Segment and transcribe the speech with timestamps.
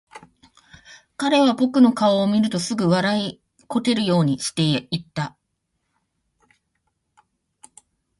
[1.15, 5.37] 彼は僕の顔を見るとすぐ、笑いこけるようにして言った。